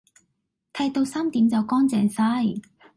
[0.73, 2.59] 剃到三點就乾淨曬